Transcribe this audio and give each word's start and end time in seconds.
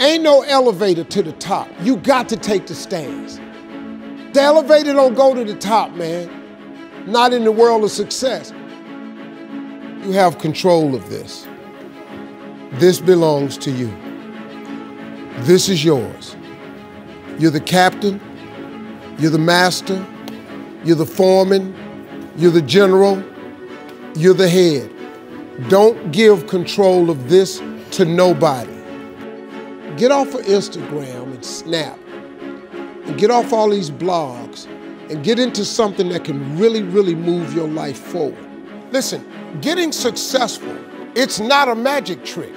Ain't 0.00 0.22
no 0.22 0.40
elevator 0.40 1.04
to 1.04 1.22
the 1.22 1.32
top. 1.32 1.68
You 1.82 1.98
got 1.98 2.26
to 2.30 2.36
take 2.38 2.66
the 2.66 2.74
stairs. 2.74 3.38
The 4.32 4.40
elevator 4.40 4.94
don't 4.94 5.12
go 5.12 5.34
to 5.34 5.44
the 5.44 5.54
top, 5.58 5.92
man. 5.92 6.30
Not 7.06 7.34
in 7.34 7.44
the 7.44 7.52
world 7.52 7.84
of 7.84 7.90
success. 7.90 8.50
You 10.02 10.12
have 10.12 10.38
control 10.38 10.94
of 10.94 11.10
this. 11.10 11.46
This 12.72 12.98
belongs 12.98 13.58
to 13.58 13.70
you. 13.70 13.94
This 15.40 15.68
is 15.68 15.84
yours. 15.84 16.34
You're 17.38 17.50
the 17.50 17.60
captain, 17.60 18.20
you're 19.18 19.30
the 19.30 19.38
master, 19.38 20.02
you're 20.82 20.96
the 20.96 21.04
foreman, 21.04 21.74
you're 22.38 22.50
the 22.50 22.62
general, 22.62 23.22
you're 24.16 24.32
the 24.32 24.48
head. 24.48 24.90
Don't 25.68 26.10
give 26.10 26.46
control 26.46 27.10
of 27.10 27.28
this 27.28 27.60
to 27.92 28.06
nobody. 28.06 28.79
Get 30.00 30.12
off 30.12 30.32
of 30.32 30.46
Instagram 30.46 31.24
and 31.24 31.44
Snap 31.44 31.98
and 33.04 33.18
get 33.18 33.30
off 33.30 33.52
all 33.52 33.68
these 33.68 33.90
blogs 33.90 34.64
and 35.10 35.22
get 35.22 35.38
into 35.38 35.62
something 35.62 36.08
that 36.08 36.24
can 36.24 36.58
really, 36.58 36.82
really 36.82 37.14
move 37.14 37.52
your 37.52 37.68
life 37.68 37.98
forward. 37.98 38.48
Listen, 38.92 39.30
getting 39.60 39.92
successful, 39.92 40.74
it's 41.14 41.38
not 41.38 41.68
a 41.68 41.74
magic 41.74 42.24
trick. 42.24 42.54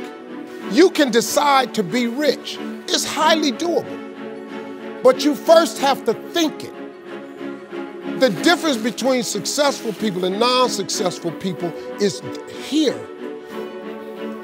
You 0.71 0.89
can 0.89 1.11
decide 1.11 1.73
to 1.73 1.83
be 1.83 2.07
rich. 2.07 2.57
It's 2.87 3.03
highly 3.03 3.51
doable. 3.51 5.03
But 5.03 5.25
you 5.25 5.35
first 5.35 5.79
have 5.79 6.05
to 6.05 6.13
think 6.31 6.63
it. 6.63 8.19
The 8.21 8.29
difference 8.29 8.77
between 8.77 9.21
successful 9.21 9.91
people 9.91 10.23
and 10.23 10.39
non-successful 10.39 11.33
people 11.33 11.73
is 11.99 12.21
here. 12.69 12.97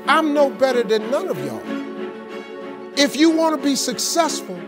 I'm 0.06 0.34
no 0.34 0.50
better 0.50 0.84
than 0.84 1.10
none 1.10 1.30
of 1.30 1.40
y'all. 1.46 1.79
If 3.00 3.16
you 3.16 3.30
want 3.30 3.56
to 3.56 3.64
be 3.66 3.78
successful, 3.78 4.60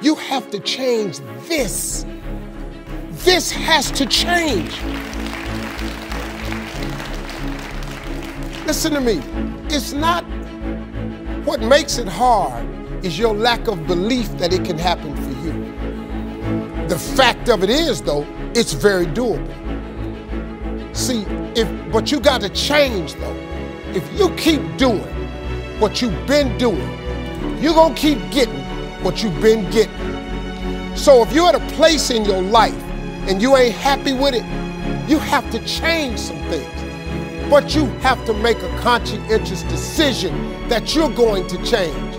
you 0.00 0.14
have 0.14 0.50
to 0.50 0.60
change 0.60 1.18
this. 1.46 2.06
This 3.10 3.50
has 3.50 3.90
to 3.90 4.06
change. 4.06 4.72
Listen 8.64 8.94
to 8.94 9.00
me. 9.02 9.20
It's 9.68 9.92
not 9.92 10.24
what 11.44 11.60
makes 11.60 11.98
it 11.98 12.08
hard 12.08 12.66
is 13.04 13.18
your 13.18 13.34
lack 13.34 13.68
of 13.68 13.86
belief 13.86 14.30
that 14.38 14.54
it 14.54 14.64
can 14.64 14.78
happen 14.78 15.14
for 15.14 15.30
you. 15.44 16.88
The 16.88 16.98
fact 16.98 17.50
of 17.50 17.62
it 17.62 17.68
is, 17.68 18.00
though, 18.00 18.26
it's 18.54 18.72
very 18.72 19.04
doable. 19.04 19.46
See, 20.96 21.26
if 21.54 21.68
but 21.92 22.10
you 22.10 22.20
got 22.20 22.40
to 22.40 22.48
change 22.48 23.16
though. 23.16 23.36
If 23.92 24.10
you 24.18 24.30
keep 24.36 24.62
doing 24.78 25.12
what 25.78 26.00
you've 26.00 26.26
been 26.26 26.56
doing, 26.56 27.05
you're 27.62 27.74
gonna 27.74 27.94
keep 27.94 28.18
getting 28.30 28.62
what 29.02 29.22
you've 29.22 29.40
been 29.40 29.70
getting. 29.70 29.94
So 30.96 31.22
if 31.22 31.32
you're 31.32 31.48
at 31.48 31.54
a 31.54 31.74
place 31.74 32.10
in 32.10 32.24
your 32.24 32.42
life 32.42 32.74
and 33.28 33.40
you 33.40 33.56
ain't 33.56 33.74
happy 33.74 34.12
with 34.12 34.34
it, 34.34 34.44
you 35.08 35.18
have 35.18 35.48
to 35.50 35.64
change 35.66 36.18
some 36.18 36.38
things. 36.48 37.50
But 37.50 37.74
you 37.74 37.86
have 38.00 38.24
to 38.26 38.34
make 38.34 38.58
a 38.58 38.78
conscientious 38.80 39.62
decision 39.64 40.68
that 40.68 40.94
you're 40.94 41.10
going 41.10 41.46
to 41.48 41.56
change. 41.64 42.16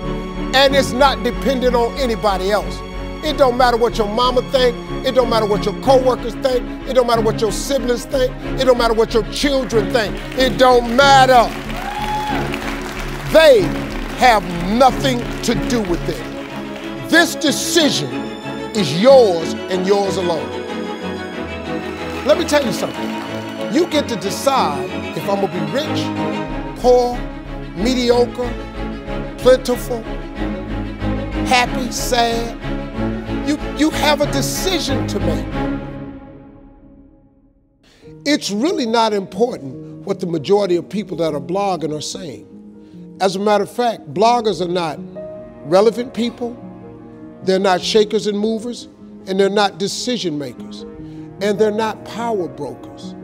And 0.56 0.76
it's 0.76 0.94
not 0.94 1.24
dependent 1.24 1.76
on 1.76 1.94
anybody 1.98 2.52
else. 2.52 2.80
It 3.26 3.38
don't 3.38 3.58
matter 3.58 3.78
what 3.78 3.98
your 3.98 4.08
mama 4.08 4.42
think. 4.52 4.78
It 5.06 5.16
don't 5.16 5.30
matter 5.30 5.46
what 5.46 5.66
your 5.66 5.74
coworkers 5.82 6.36
think. 6.36 6.64
It 6.88 6.94
don't 6.94 7.08
matter 7.08 7.22
what 7.22 7.42
your 7.42 7.52
siblings 7.52 8.06
think. 8.06 8.32
It 8.60 8.66
don't 8.66 8.78
matter 8.78 8.94
what 8.94 9.14
your 9.14 9.24
children 9.34 9.92
think. 9.92 10.16
It 10.38 10.58
don't 10.58 10.96
matter. 10.96 11.44
They 13.34 13.87
have 14.18 14.44
nothing 14.68 15.20
to 15.44 15.54
do 15.70 15.80
with 15.80 16.02
it. 16.10 17.10
This 17.10 17.36
decision 17.36 18.12
is 18.76 19.00
yours 19.00 19.54
and 19.54 19.86
yours 19.86 20.18
alone. 20.18 20.50
Let 22.26 22.40
me 22.40 22.46
tell 22.46 22.66
you 22.66 22.74
something. 22.74 23.10
You 23.74 23.86
get 23.88 24.10
to 24.10 24.16
decide 24.16 24.90
if 25.16 25.30
I'm 25.30 25.42
gonna 25.42 25.54
be 25.54 25.72
rich, 25.72 26.82
poor, 26.82 27.16
mediocre, 27.76 28.52
plentiful, 29.38 30.02
happy, 31.46 31.92
sad. 31.92 32.58
You, 33.48 33.60
you 33.78 33.92
have 33.92 34.22
a 34.22 34.32
decision 34.32 35.08
to 35.10 35.20
make. 35.20 35.46
It's 38.26 38.50
really 38.50 38.88
not 38.88 39.14
important 39.14 40.06
what 40.06 40.20
the 40.20 40.26
majority 40.26 40.76
of 40.76 40.90
people 40.90 41.18
that 41.18 41.36
are 41.36 41.40
blogging 41.40 41.96
are 41.96 42.02
saying. 42.02 42.57
As 43.20 43.36
a 43.36 43.40
matter 43.40 43.64
of 43.64 43.72
fact, 43.72 44.14
bloggers 44.14 44.62
are 44.62 44.72
not 44.72 45.00
relevant 45.68 46.14
people, 46.14 46.56
they're 47.44 47.58
not 47.58 47.82
shakers 47.82 48.28
and 48.28 48.38
movers, 48.38 48.88
and 49.26 49.40
they're 49.40 49.50
not 49.50 49.80
decision 49.80 50.38
makers, 50.38 50.82
and 51.42 51.58
they're 51.58 51.72
not 51.72 52.06
power 52.06 52.48
brokers. 52.48 53.16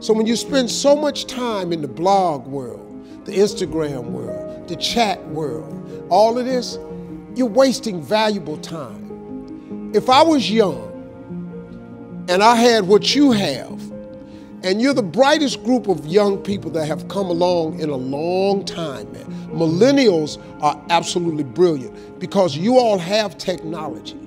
So 0.00 0.14
when 0.14 0.26
you 0.26 0.36
spend 0.36 0.70
so 0.70 0.96
much 0.96 1.26
time 1.26 1.72
in 1.72 1.82
the 1.82 1.88
blog 1.88 2.46
world, 2.46 2.80
the 3.26 3.32
Instagram 3.32 4.10
world, 4.10 4.68
the 4.68 4.76
chat 4.76 5.22
world, 5.28 6.06
all 6.10 6.38
of 6.38 6.46
this, 6.46 6.78
you're 7.34 7.46
wasting 7.46 8.02
valuable 8.02 8.56
time. 8.58 9.92
If 9.94 10.08
I 10.08 10.22
was 10.22 10.50
young 10.50 10.90
and 12.28 12.42
I 12.42 12.56
had 12.56 12.86
what 12.86 13.14
you 13.14 13.32
have, 13.32 13.80
and 14.64 14.80
you're 14.80 14.94
the 14.94 15.02
brightest 15.02 15.62
group 15.62 15.88
of 15.88 16.06
young 16.06 16.38
people 16.38 16.70
that 16.70 16.86
have 16.86 17.06
come 17.08 17.26
along 17.26 17.78
in 17.80 17.90
a 17.90 17.96
long 17.96 18.64
time, 18.64 19.12
man. 19.12 19.26
Millennials 19.50 20.42
are 20.62 20.82
absolutely 20.88 21.44
brilliant 21.44 22.18
because 22.18 22.56
you 22.56 22.78
all 22.78 22.96
have 22.96 23.36
technology. 23.36 24.18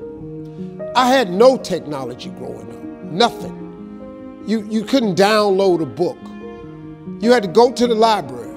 I 0.95 1.07
had 1.09 1.31
no 1.31 1.57
technology 1.57 2.29
growing 2.29 2.71
up, 2.71 3.11
nothing. 3.11 4.43
You, 4.45 4.63
you 4.69 4.83
couldn't 4.83 5.15
download 5.15 5.81
a 5.81 5.87
book. 5.87 6.19
You 7.19 7.31
had 7.31 7.41
to 7.41 7.49
go 7.49 7.71
to 7.71 7.87
the 7.87 7.95
library, 7.95 8.55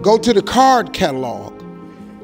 go 0.00 0.16
to 0.16 0.32
the 0.32 0.42
card 0.42 0.94
catalog, 0.94 1.52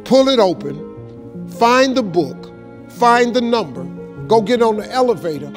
pull 0.05 0.31
it 0.31 0.39
open, 0.39 1.49
find 1.51 1.95
the 1.95 2.03
book, 2.03 2.51
find 2.93 3.35
the 3.35 3.43
number, 3.43 3.85
go 4.27 4.41
get 4.41 4.63
on 4.63 4.79
the 4.79 4.91
elevator, 4.91 5.53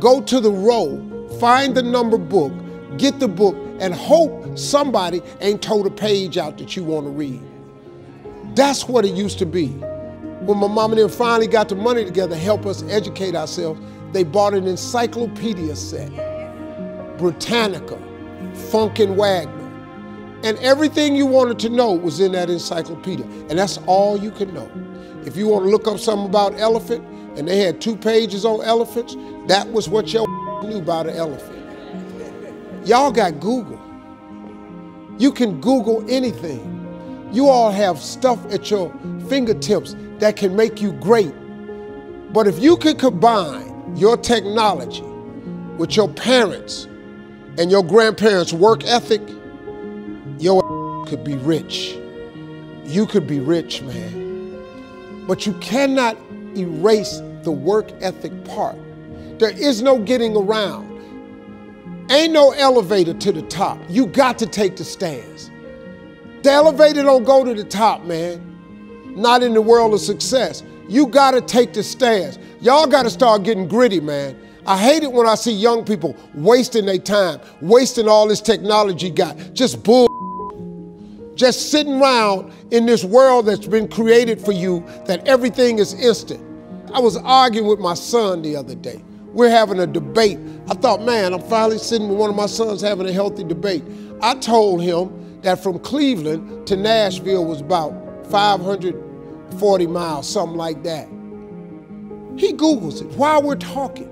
go 0.00 0.20
to 0.22 0.40
the 0.40 0.50
row, 0.50 1.05
find 1.40 1.74
the 1.74 1.82
number 1.82 2.18
book, 2.18 2.52
get 2.98 3.20
the 3.20 3.28
book, 3.28 3.56
and 3.80 3.94
hope 3.94 4.58
somebody 4.58 5.22
ain't 5.40 5.62
told 5.62 5.86
a 5.86 5.90
page 5.90 6.38
out 6.38 6.58
that 6.58 6.76
you 6.76 6.84
want 6.84 7.06
to 7.06 7.10
read. 7.10 7.42
That's 8.54 8.88
what 8.88 9.04
it 9.04 9.14
used 9.14 9.38
to 9.40 9.46
be. 9.46 9.68
When 9.68 10.58
my 10.58 10.68
mom 10.68 10.92
and 10.92 11.00
them 11.00 11.08
finally 11.08 11.46
got 11.46 11.68
the 11.68 11.74
money 11.74 12.04
together 12.04 12.34
to 12.34 12.40
help 12.40 12.66
us 12.66 12.82
educate 12.84 13.34
ourselves, 13.34 13.80
they 14.12 14.24
bought 14.24 14.54
an 14.54 14.66
encyclopedia 14.66 15.76
set, 15.76 16.10
Britannica, 17.18 17.98
Funk 18.70 18.98
and 18.98 19.16
Wagnall. 19.16 19.54
And 20.44 20.58
everything 20.58 21.16
you 21.16 21.26
wanted 21.26 21.58
to 21.60 21.68
know 21.68 21.92
was 21.92 22.20
in 22.20 22.32
that 22.32 22.48
encyclopedia. 22.48 23.26
And 23.48 23.58
that's 23.58 23.78
all 23.86 24.16
you 24.16 24.30
could 24.30 24.54
know. 24.54 24.70
If 25.26 25.36
you 25.36 25.48
want 25.48 25.64
to 25.64 25.70
look 25.70 25.88
up 25.88 25.98
something 25.98 26.26
about 26.26 26.58
elephant, 26.58 27.04
and 27.36 27.46
they 27.46 27.58
had 27.58 27.80
two 27.80 27.96
pages 27.96 28.44
on 28.44 28.64
elephants, 28.64 29.16
that 29.48 29.70
was 29.70 29.88
what 29.88 30.12
your 30.12 30.26
knew 30.66 30.78
about 30.78 31.06
an 31.06 31.16
elephant. 31.16 31.66
Y'all 32.86 33.10
got 33.10 33.40
Google. 33.40 33.80
You 35.18 35.32
can 35.32 35.60
Google 35.60 36.04
anything. 36.10 36.72
You 37.32 37.48
all 37.48 37.70
have 37.70 37.98
stuff 37.98 38.44
at 38.52 38.70
your 38.70 38.92
fingertips 39.28 39.96
that 40.18 40.36
can 40.36 40.54
make 40.54 40.80
you 40.80 40.92
great. 40.92 41.32
But 42.32 42.46
if 42.46 42.58
you 42.62 42.76
could 42.76 42.98
combine 42.98 43.96
your 43.96 44.16
technology 44.16 45.02
with 45.78 45.96
your 45.96 46.08
parents 46.08 46.84
and 47.58 47.70
your 47.70 47.82
grandparents' 47.82 48.52
work 48.52 48.84
ethic, 48.84 49.22
your 50.38 51.04
could 51.06 51.24
be 51.24 51.36
rich. 51.36 51.96
You 52.84 53.06
could 53.06 53.26
be 53.26 53.40
rich, 53.40 53.82
man. 53.82 55.24
But 55.26 55.46
you 55.46 55.54
cannot 55.54 56.16
erase 56.56 57.20
the 57.42 57.50
work 57.50 57.90
ethic 58.00 58.44
part. 58.44 58.76
There 59.38 59.50
is 59.50 59.82
no 59.82 59.98
getting 59.98 60.36
around. 60.36 60.92
Ain't 62.10 62.32
no 62.32 62.52
elevator 62.52 63.14
to 63.14 63.32
the 63.32 63.42
top. 63.42 63.78
You 63.88 64.06
got 64.06 64.38
to 64.38 64.46
take 64.46 64.76
the 64.76 64.84
stairs. 64.84 65.50
The 66.42 66.52
elevator 66.52 67.02
don't 67.02 67.24
go 67.24 67.44
to 67.44 67.52
the 67.52 67.64
top, 67.64 68.04
man. 68.04 68.42
Not 69.16 69.42
in 69.42 69.52
the 69.54 69.60
world 69.60 69.92
of 69.92 70.00
success. 70.00 70.62
You 70.88 71.06
got 71.08 71.32
to 71.32 71.40
take 71.40 71.72
the 71.72 71.82
stairs. 71.82 72.38
Y'all 72.60 72.86
got 72.86 73.02
to 73.02 73.10
start 73.10 73.42
getting 73.42 73.66
gritty, 73.66 74.00
man. 74.00 74.40
I 74.66 74.78
hate 74.78 75.02
it 75.02 75.12
when 75.12 75.26
I 75.26 75.34
see 75.34 75.52
young 75.52 75.84
people 75.84 76.16
wasting 76.34 76.86
their 76.86 76.98
time, 76.98 77.40
wasting 77.60 78.08
all 78.08 78.26
this 78.26 78.40
technology 78.40 79.10
got, 79.10 79.36
just 79.52 79.82
bull, 79.84 80.08
just 81.36 81.70
sitting 81.70 82.00
around 82.00 82.52
in 82.72 82.86
this 82.86 83.04
world 83.04 83.46
that's 83.46 83.66
been 83.66 83.86
created 83.86 84.40
for 84.40 84.52
you 84.52 84.84
that 85.06 85.26
everything 85.26 85.78
is 85.78 85.94
instant. 85.94 86.40
I 86.92 86.98
was 86.98 87.16
arguing 87.16 87.68
with 87.68 87.78
my 87.78 87.94
son 87.94 88.42
the 88.42 88.56
other 88.56 88.74
day. 88.74 89.02
We're 89.36 89.50
having 89.50 89.78
a 89.80 89.86
debate. 89.86 90.38
I 90.70 90.72
thought, 90.72 91.02
man, 91.02 91.34
I'm 91.34 91.42
finally 91.42 91.76
sitting 91.76 92.08
with 92.08 92.16
one 92.16 92.30
of 92.30 92.36
my 92.36 92.46
sons 92.46 92.80
having 92.80 93.06
a 93.06 93.12
healthy 93.12 93.44
debate. 93.44 93.84
I 94.22 94.34
told 94.36 94.80
him 94.80 95.42
that 95.42 95.62
from 95.62 95.78
Cleveland 95.78 96.66
to 96.68 96.74
Nashville 96.74 97.44
was 97.44 97.60
about 97.60 97.92
540 98.30 99.86
miles, 99.88 100.26
something 100.26 100.56
like 100.56 100.82
that. 100.84 101.06
He 102.38 102.54
Googles 102.54 103.02
it 103.02 103.08
while 103.18 103.42
we're 103.42 103.56
talking. 103.56 104.10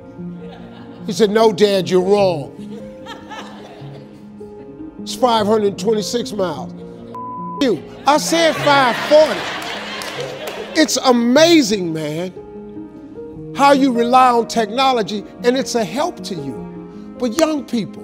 He 1.07 1.15
said, 1.15 1.31
No, 1.31 1.55
Dad, 1.55 1.89
you're 1.89 2.03
wrong. 2.03 2.51
It's 5.01 5.15
526 5.15 6.33
miles. 6.35 6.71
You. 7.63 7.83
I 8.07 8.19
said 8.19 8.55
540. 8.57 9.41
It's 10.79 10.99
amazing, 10.99 11.95
man, 11.95 12.31
how 13.57 13.73
you 13.73 13.93
rely 13.93 14.31
on 14.31 14.49
technology 14.49 15.25
and 15.43 15.57
it's 15.57 15.75
a 15.75 15.85
help 15.85 16.23
to 16.25 16.35
you. 16.35 17.15
But 17.19 17.39
young 17.39 17.65
people, 17.65 18.03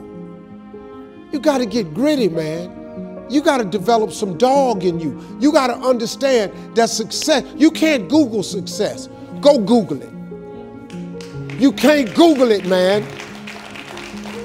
you 1.32 1.38
got 1.40 1.58
to 1.58 1.66
get 1.66 1.92
gritty, 1.94 2.28
man. 2.28 3.26
You 3.30 3.40
got 3.40 3.58
to 3.58 3.64
develop 3.64 4.12
some 4.12 4.36
dog 4.38 4.84
in 4.84 4.98
you. 4.98 5.20
You 5.40 5.52
got 5.52 5.68
to 5.68 5.76
understand 5.76 6.52
that 6.76 6.90
success, 6.90 7.44
you 7.56 7.70
can't 7.70 8.08
Google 8.08 8.42
success. 8.42 9.08
Go 9.40 9.58
Google 9.58 10.02
it. 10.02 11.60
You 11.60 11.72
can't 11.72 12.12
Google 12.14 12.50
it, 12.50 12.66
man. 12.66 13.06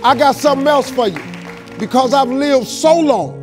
I 0.04 0.16
got 0.16 0.36
something 0.36 0.68
else 0.68 0.92
for 0.92 1.08
you 1.08 1.22
because 1.80 2.14
I've 2.14 2.30
lived 2.30 2.68
so 2.68 3.00
long 3.00 3.42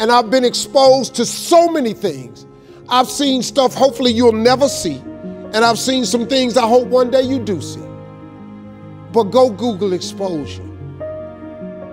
and 0.00 0.10
I've 0.10 0.30
been 0.30 0.44
exposed 0.44 1.14
to 1.16 1.24
so 1.24 1.68
many 1.68 1.92
things. 1.92 2.46
I've 2.88 3.08
seen 3.08 3.42
stuff 3.42 3.74
hopefully 3.74 4.10
you'll 4.10 4.32
never 4.32 4.68
see, 4.68 5.00
and 5.54 5.64
I've 5.64 5.78
seen 5.78 6.04
some 6.04 6.26
things 6.26 6.56
I 6.56 6.66
hope 6.68 6.88
one 6.88 7.10
day 7.10 7.22
you 7.22 7.38
do 7.40 7.60
see. 7.60 7.82
But 9.12 9.24
go 9.24 9.50
Google 9.50 9.92
exposure. 9.92 10.62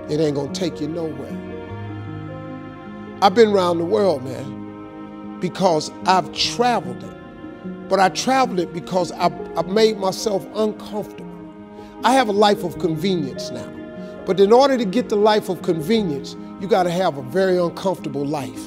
It 0.09 0.19
ain't 0.19 0.35
gonna 0.35 0.53
take 0.53 0.79
you 0.79 0.87
nowhere. 0.87 1.35
I've 3.21 3.33
been 3.33 3.49
around 3.49 3.79
the 3.79 3.85
world, 3.85 4.23
man, 4.23 5.39
because 5.39 5.91
I've 6.05 6.31
traveled 6.33 7.03
it. 7.03 7.89
But 7.89 7.99
I 7.99 8.09
traveled 8.09 8.59
it 8.59 8.73
because 8.73 9.11
I, 9.13 9.27
I 9.55 9.63
made 9.63 9.97
myself 9.97 10.45
uncomfortable. 10.55 11.25
I 12.03 12.13
have 12.13 12.27
a 12.29 12.33
life 12.33 12.63
of 12.63 12.77
convenience 12.79 13.49
now. 13.49 13.73
But 14.25 14.39
in 14.39 14.51
order 14.51 14.77
to 14.77 14.85
get 14.85 15.09
the 15.09 15.15
life 15.15 15.49
of 15.49 15.63
convenience, 15.63 16.35
you 16.61 16.67
got 16.67 16.83
to 16.83 16.91
have 16.91 17.17
a 17.17 17.23
very 17.23 17.57
uncomfortable 17.57 18.25
life. 18.25 18.61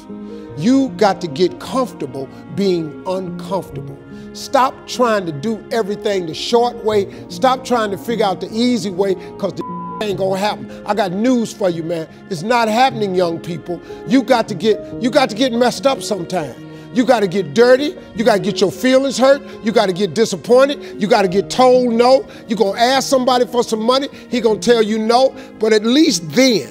You 0.56 0.88
got 0.96 1.20
to 1.20 1.28
get 1.28 1.60
comfortable 1.60 2.28
being 2.56 3.04
uncomfortable. 3.06 3.98
Stop 4.32 4.86
trying 4.86 5.26
to 5.26 5.32
do 5.32 5.64
everything 5.72 6.26
the 6.26 6.34
short 6.34 6.76
way. 6.84 7.12
Stop 7.28 7.64
trying 7.64 7.90
to 7.90 7.98
figure 7.98 8.24
out 8.24 8.40
the 8.40 8.48
easy 8.52 8.90
way 8.90 9.14
because 9.14 9.54
the 9.54 9.98
ain't 10.02 10.18
gonna 10.18 10.38
happen. 10.38 10.70
I 10.86 10.94
got 10.94 11.12
news 11.12 11.52
for 11.52 11.68
you, 11.68 11.82
man. 11.82 12.08
It's 12.30 12.42
not 12.42 12.68
happening, 12.68 13.14
young 13.14 13.38
people. 13.38 13.80
You 14.06 14.22
got 14.22 14.48
to 14.48 14.54
get 14.54 14.80
you 15.02 15.10
got 15.10 15.30
to 15.30 15.36
get 15.36 15.52
messed 15.52 15.86
up 15.86 16.02
sometime. 16.02 16.70
You 16.92 17.04
got 17.04 17.20
to 17.20 17.28
get 17.28 17.54
dirty. 17.54 17.96
You 18.16 18.24
got 18.24 18.36
to 18.36 18.42
get 18.42 18.60
your 18.60 18.72
feelings 18.72 19.16
hurt. 19.16 19.42
You 19.64 19.70
got 19.70 19.86
to 19.86 19.92
get 19.92 20.14
disappointed. 20.14 21.00
You 21.00 21.06
got 21.06 21.22
to 21.22 21.28
get 21.28 21.48
told 21.48 21.92
no. 21.92 22.26
You're 22.48 22.58
going 22.58 22.74
to 22.74 22.80
ask 22.80 23.08
somebody 23.08 23.46
for 23.46 23.62
some 23.62 23.82
money. 23.82 24.08
He 24.28 24.40
going 24.40 24.58
to 24.58 24.70
tell 24.70 24.82
you 24.82 24.98
no. 24.98 25.36
But 25.60 25.72
at 25.72 25.84
least 25.84 26.28
then, 26.32 26.68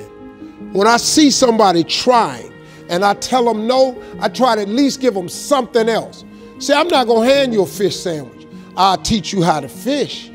when 0.73 0.87
I 0.87 0.97
see 0.97 1.31
somebody 1.31 1.85
trying 1.85 2.53
and 2.89 3.05
I 3.05 3.13
tell 3.13 3.45
them 3.45 3.65
no, 3.65 4.01
I 4.19 4.27
try 4.27 4.55
to 4.55 4.61
at 4.61 4.67
least 4.67 4.99
give 4.99 5.13
them 5.13 5.29
something 5.29 5.87
else. 5.87 6.25
See, 6.59 6.73
I'm 6.73 6.89
not 6.89 7.07
going 7.07 7.27
to 7.27 7.33
hand 7.33 7.53
you 7.53 7.63
a 7.63 7.65
fish 7.65 7.95
sandwich. 7.95 8.45
I'll 8.75 8.97
teach 8.97 9.31
you 9.31 9.41
how 9.41 9.61
to 9.61 9.69
fish. 9.69 10.29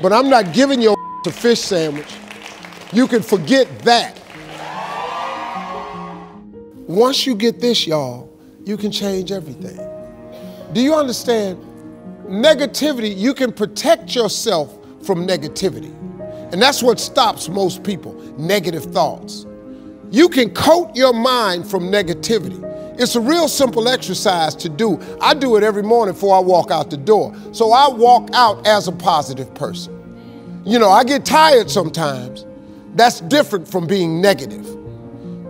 But 0.00 0.12
I'm 0.12 0.30
not 0.30 0.52
giving 0.52 0.80
you 0.80 0.94
a 1.26 1.30
fish 1.32 1.60
sandwich. 1.60 2.12
You 2.92 3.08
can 3.08 3.22
forget 3.22 3.66
that. 3.80 4.20
Once 6.86 7.26
you 7.26 7.34
get 7.34 7.60
this, 7.60 7.86
y'all, 7.86 8.30
you 8.64 8.76
can 8.76 8.92
change 8.92 9.32
everything. 9.32 9.78
Do 10.72 10.80
you 10.80 10.94
understand? 10.94 11.58
Negativity, 12.26 13.16
you 13.16 13.34
can 13.34 13.52
protect 13.52 14.14
yourself 14.14 14.72
from 15.04 15.26
negativity. 15.26 15.92
And 16.52 16.62
that's 16.62 16.82
what 16.82 17.00
stops 17.00 17.48
most 17.48 17.82
people 17.82 18.14
negative 18.38 18.84
thoughts. 18.84 19.46
You 20.10 20.28
can 20.28 20.50
coat 20.50 20.94
your 20.94 21.12
mind 21.12 21.68
from 21.68 21.90
negativity. 21.90 22.60
It's 22.96 23.16
a 23.16 23.20
real 23.20 23.48
simple 23.48 23.88
exercise 23.88 24.54
to 24.56 24.68
do. 24.68 25.00
I 25.20 25.34
do 25.34 25.56
it 25.56 25.62
every 25.62 25.82
morning 25.82 26.14
before 26.14 26.36
I 26.36 26.40
walk 26.40 26.70
out 26.70 26.90
the 26.90 26.96
door. 26.96 27.34
So 27.52 27.72
I 27.72 27.88
walk 27.88 28.30
out 28.32 28.66
as 28.66 28.86
a 28.86 28.92
positive 28.92 29.52
person. 29.54 29.92
You 30.64 30.78
know, 30.78 30.90
I 30.90 31.04
get 31.04 31.24
tired 31.24 31.70
sometimes. 31.70 32.46
That's 32.94 33.20
different 33.20 33.66
from 33.66 33.86
being 33.86 34.20
negative 34.20 34.64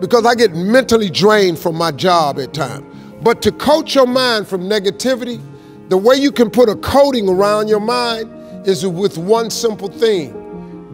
because 0.01 0.25
I 0.27 0.35
get 0.35 0.55
mentally 0.55 1.11
drained 1.11 1.59
from 1.59 1.77
my 1.77 1.93
job 1.93 2.39
at 2.39 2.55
times. 2.55 2.85
But 3.23 3.43
to 3.43 3.53
coat 3.53 3.95
your 3.95 4.07
mind 4.07 4.49
from 4.49 4.63
negativity, 4.63 5.41
the 5.89 5.97
way 5.97 6.17
you 6.17 6.33
can 6.33 6.51
put 6.51 6.69
a 6.69 6.77
coating 6.77 7.29
around 7.29 7.69
your 7.69 7.81
mind 7.81 8.67
is 8.67 8.87
with 8.87 9.19
one 9.19 9.51
simple 9.51 9.89
thing 9.89 10.41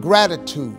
gratitude. 0.01 0.75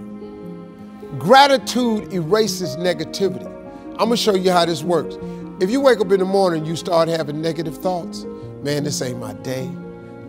Gratitude 1.19 2.13
erases 2.13 2.77
negativity. 2.77 3.47
I'm 3.93 4.09
gonna 4.09 4.17
show 4.17 4.35
you 4.35 4.51
how 4.51 4.65
this 4.65 4.83
works. 4.83 5.17
If 5.63 5.71
you 5.71 5.81
wake 5.81 6.01
up 6.01 6.11
in 6.11 6.19
the 6.19 6.25
morning, 6.25 6.67
you 6.67 6.75
start 6.75 7.09
having 7.09 7.41
negative 7.41 7.79
thoughts, 7.79 8.25
man, 8.65 8.83
this 8.83 9.01
ain't 9.01 9.21
my 9.21 9.33
day. 9.33 9.71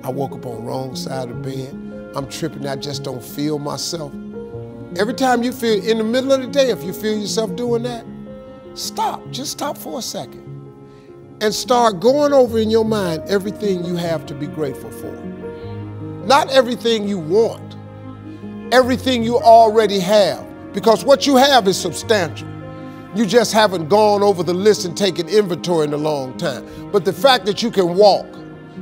I 0.04 0.12
woke 0.12 0.34
up 0.34 0.46
on 0.46 0.58
the 0.58 0.62
wrong 0.62 0.96
side 0.96 1.28
of 1.28 1.42
the 1.42 1.50
bed. 1.50 2.14
I'm 2.16 2.30
tripping, 2.30 2.68
I 2.68 2.76
just 2.76 3.02
don't 3.02 3.24
feel 3.24 3.58
myself. 3.58 4.14
Every 4.96 5.16
time 5.16 5.42
you 5.42 5.52
feel 5.52 5.84
in 5.84 5.98
the 5.98 6.04
middle 6.04 6.34
of 6.34 6.42
the 6.42 6.48
day, 6.50 6.70
if 6.70 6.84
you 6.84 6.94
feel 6.94 7.18
yourself 7.18 7.56
doing 7.56 7.82
that, 7.82 8.06
stop. 8.76 9.28
Just 9.32 9.54
stop 9.54 9.76
for 9.76 9.98
a 9.98 10.04
second 10.04 10.44
and 11.42 11.52
start 11.52 12.00
going 12.00 12.32
over 12.32 12.60
in 12.60 12.70
your 12.70 12.86
mind 12.86 13.24
everything 13.28 13.84
you 13.84 13.96
have 13.96 14.28
to 14.28 14.36
be 14.36 14.46
grateful 14.46 14.92
for. 14.92 15.12
Not 16.28 16.52
everything 16.52 17.08
you 17.08 17.18
want, 17.18 17.76
everything 18.72 19.24
you 19.24 19.40
already 19.40 20.00
have, 20.00 20.46
because 20.74 21.04
what 21.04 21.26
you 21.26 21.38
have 21.38 21.68
is 21.68 21.76
substantial. 21.76 22.53
You 23.16 23.28
just 23.28 23.54
haven't 23.54 23.90
gone 23.90 24.24
over 24.24 24.42
the 24.42 24.56
list 24.56 24.86
and 24.86 24.98
taken 24.98 25.30
inventory 25.30 25.86
in 25.86 25.94
a 25.94 25.98
long 25.98 26.36
time. 26.38 26.66
But 26.92 27.06
the 27.06 27.14
fact 27.14 27.46
that 27.46 27.62
you 27.62 27.70
can 27.70 27.96
walk, 27.96 28.26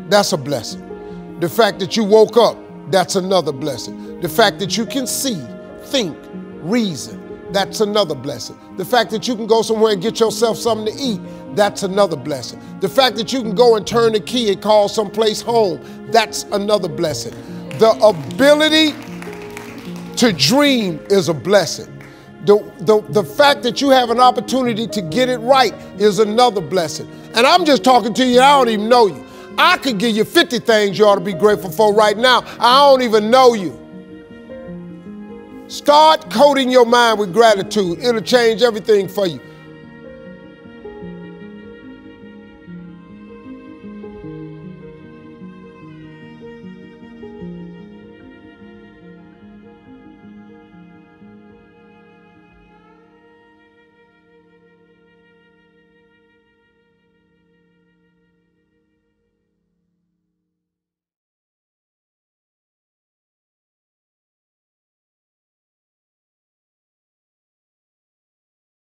that's 0.07 0.31
a 0.31 0.37
blessing. 0.37 1.39
The 1.41 1.49
fact 1.49 1.79
that 1.79 1.97
you 1.97 2.05
woke 2.05 2.37
up, 2.37 2.57
that's 2.91 3.15
another 3.15 3.51
blessing. 3.51 4.21
The 4.21 4.29
fact 4.29 4.59
that 4.59 4.77
you 4.77 4.85
can 4.85 5.05
see, 5.05 5.41
think, 5.83 6.17
reason, 6.61 7.21
that's 7.51 7.81
another 7.81 8.15
blessing. 8.15 8.57
The 8.77 8.85
fact 8.85 9.11
that 9.11 9.27
you 9.27 9.35
can 9.35 9.47
go 9.47 9.61
somewhere 9.61 9.91
and 9.91 10.01
get 10.01 10.19
yourself 10.19 10.57
something 10.57 10.95
to 10.95 11.01
eat, 11.01 11.19
that's 11.55 11.83
another 11.83 12.15
blessing. 12.15 12.61
The 12.79 12.87
fact 12.87 13.17
that 13.17 13.33
you 13.33 13.41
can 13.41 13.53
go 13.53 13.75
and 13.75 13.85
turn 13.85 14.13
the 14.13 14.21
key 14.21 14.49
and 14.51 14.61
call 14.61 14.87
someplace 14.87 15.41
home, 15.41 15.81
that's 16.11 16.43
another 16.53 16.87
blessing. 16.87 17.33
The 17.79 17.91
ability 18.01 18.93
to 20.17 20.31
dream 20.31 20.99
is 21.09 21.27
a 21.27 21.33
blessing. 21.33 22.00
The, 22.45 22.57
the, 22.79 23.01
the 23.09 23.23
fact 23.23 23.61
that 23.63 23.81
you 23.81 23.89
have 23.89 24.09
an 24.09 24.19
opportunity 24.19 24.87
to 24.87 25.01
get 25.01 25.29
it 25.29 25.37
right 25.39 25.73
is 25.99 26.19
another 26.19 26.61
blessing. 26.61 27.09
And 27.35 27.45
I'm 27.45 27.65
just 27.65 27.83
talking 27.83 28.13
to 28.15 28.25
you, 28.25 28.41
I 28.41 28.57
don't 28.57 28.69
even 28.69 28.89
know 28.89 29.07
you. 29.07 29.25
I 29.57 29.77
could 29.77 29.99
give 29.99 30.15
you 30.15 30.23
50 30.23 30.59
things 30.59 30.97
you 30.97 31.05
ought 31.05 31.15
to 31.15 31.21
be 31.21 31.33
grateful 31.33 31.69
for 31.69 31.93
right 31.93 32.17
now. 32.17 32.43
I 32.59 32.89
don't 32.89 33.03
even 33.03 33.29
know 33.29 33.53
you. 33.53 33.77
Start 35.67 36.29
coating 36.31 36.69
your 36.69 36.85
mind 36.85 37.19
with 37.19 37.31
gratitude. 37.31 37.99
It'll 37.99 38.21
change 38.21 38.61
everything 38.61 39.07
for 39.07 39.27
you. 39.27 39.39